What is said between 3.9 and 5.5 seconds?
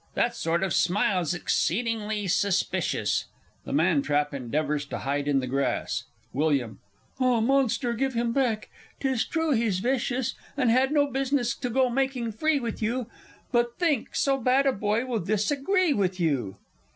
trap endeavours to hide in the